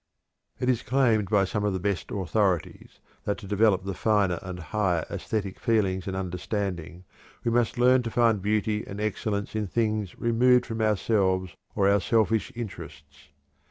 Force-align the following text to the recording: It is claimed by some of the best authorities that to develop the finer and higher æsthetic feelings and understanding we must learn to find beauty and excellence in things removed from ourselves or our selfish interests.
It 0.59 0.67
is 0.67 0.81
claimed 0.81 1.29
by 1.29 1.45
some 1.45 1.63
of 1.63 1.73
the 1.73 1.79
best 1.79 2.09
authorities 2.09 2.99
that 3.25 3.37
to 3.37 3.45
develop 3.45 3.83
the 3.83 3.93
finer 3.93 4.39
and 4.41 4.57
higher 4.57 5.05
æsthetic 5.11 5.59
feelings 5.59 6.07
and 6.07 6.15
understanding 6.17 7.03
we 7.43 7.51
must 7.51 7.77
learn 7.77 8.01
to 8.01 8.09
find 8.09 8.41
beauty 8.41 8.83
and 8.83 8.99
excellence 8.99 9.53
in 9.55 9.67
things 9.67 10.17
removed 10.17 10.65
from 10.65 10.81
ourselves 10.81 11.55
or 11.75 11.87
our 11.87 11.99
selfish 12.01 12.51
interests. 12.55 13.29